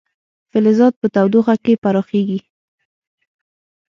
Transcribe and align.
فلزات 0.51 0.93
په 1.01 1.07
تودوخه 1.15 1.55
کې 1.63 1.73
پراخېږي. 1.83 2.39